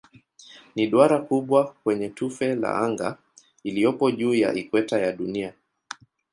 Ni 0.75 0.87
duara 0.87 1.19
kubwa 1.21 1.73
kwenye 1.83 2.09
tufe 2.09 2.55
la 2.55 2.77
anga 2.77 3.17
iliyopo 3.63 4.11
juu 4.11 4.33
ya 4.35 4.53
ikweta 4.53 4.99
ya 4.99 5.11
Dunia. 5.11 5.53